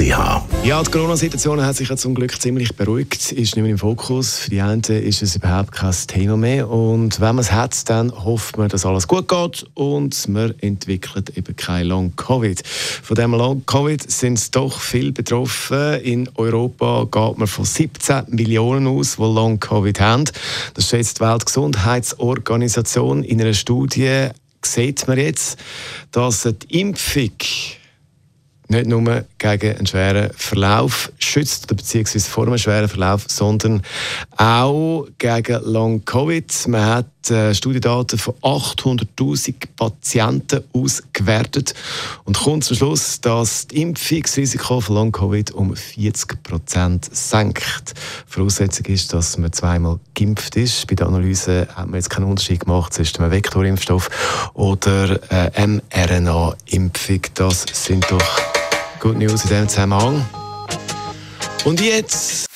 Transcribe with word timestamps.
Ja, 0.00 0.46
die 0.82 0.90
Corona-Situation 0.90 1.62
hat 1.62 1.76
sich 1.76 1.90
ja 1.90 1.96
zum 1.96 2.14
Glück 2.14 2.40
ziemlich 2.40 2.74
beruhigt, 2.74 3.32
ist 3.32 3.54
nicht 3.54 3.56
mehr 3.56 3.72
im 3.72 3.76
Fokus. 3.76 4.38
Für 4.38 4.48
die 4.50 4.62
einen 4.62 4.80
ist 4.80 5.20
es 5.20 5.36
überhaupt 5.36 5.72
kein 5.72 5.94
Thema 6.06 6.38
mehr. 6.38 6.70
Und 6.70 7.20
wenn 7.20 7.34
man 7.34 7.40
es 7.40 7.52
hat, 7.52 7.88
dann 7.90 8.10
hofft 8.24 8.56
man, 8.56 8.70
dass 8.70 8.86
alles 8.86 9.06
gut 9.06 9.28
geht 9.28 9.66
und 9.74 10.28
man 10.28 10.54
entwickelt 10.60 11.36
eben 11.36 11.54
kein 11.54 11.86
Long-Covid. 11.86 12.66
Von 12.66 13.14
dem 13.14 13.32
Long-Covid 13.32 14.10
sind 14.10 14.38
es 14.38 14.50
doch 14.50 14.80
viel 14.80 15.12
betroffen. 15.12 16.00
In 16.00 16.30
Europa 16.34 17.04
geht 17.04 17.38
man 17.38 17.46
von 17.46 17.66
17 17.66 18.22
Millionen 18.28 18.86
aus, 18.86 19.16
die 19.16 19.22
Long-Covid 19.22 20.00
haben. 20.00 20.24
Das 20.74 20.88
schätzt 20.88 21.18
die 21.18 21.24
Weltgesundheitsorganisation 21.24 23.22
in 23.22 23.40
einer 23.40 23.52
Studie 23.54 24.28
sieht 24.62 25.08
man 25.08 25.16
jetzt, 25.18 25.58
dass 26.12 26.42
die 26.42 26.80
Impfung 26.80 27.32
nicht 28.70 28.86
nur 28.86 29.24
gegen 29.38 29.76
einen 29.76 29.86
schweren 29.86 30.30
Verlauf 30.36 31.12
schützt, 31.18 31.66
beziehungsweise 31.66 32.30
vor 32.30 32.46
einem 32.46 32.58
schweren 32.58 32.88
Verlauf, 32.88 33.24
sondern 33.28 33.82
auch 34.36 35.06
gegen 35.18 35.62
Long-Covid. 35.64 36.68
Man 36.68 36.86
hat 36.86 37.30
äh, 37.30 37.54
Studiendaten 37.54 38.18
von 38.18 38.34
800.000 38.42 39.54
Patienten 39.76 40.64
ausgewertet 40.72 41.74
und 42.24 42.38
kommt 42.38 42.64
zum 42.64 42.76
Schluss, 42.76 43.20
dass 43.20 43.40
das 43.40 43.66
Impfungsrisiko 43.72 44.80
von 44.80 44.94
Long-Covid 44.96 45.50
um 45.52 45.74
40 45.74 46.42
Prozent 46.42 47.08
senkt. 47.10 47.94
Voraussetzung 48.26 48.86
ist, 48.86 49.12
dass 49.12 49.38
man 49.38 49.52
zweimal 49.52 49.98
geimpft 50.14 50.56
ist. 50.56 50.86
Bei 50.86 50.94
der 50.94 51.06
Analyse 51.06 51.66
hat 51.74 51.86
man 51.86 51.94
jetzt 51.94 52.10
keinen 52.10 52.26
Unterschied 52.26 52.60
gemacht 52.60 52.92
zwischen 52.92 53.22
einem 53.22 53.32
Vektorimpfstoff 53.32 54.50
oder 54.54 55.18
äh, 55.32 55.66
mRNA-Impfung. 55.66 57.20
Das 57.34 57.66
sind 57.72 58.06
doch 58.10 58.59
Good 59.00 59.16
News 59.16 59.44
in 59.44 59.48
diesem 59.48 59.68
Zusammenhang. 59.68 60.24
Und 61.64 61.80
jetzt. 61.80 62.46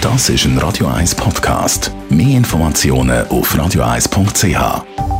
Das 0.00 0.28
ist 0.28 0.44
ein 0.44 0.56
Radio 0.58 0.86
1 0.86 1.14
Podcast. 1.16 1.90
Mehr 2.08 2.36
Informationen 2.36 3.26
auf 3.28 3.54
radio1.ch. 3.54 5.11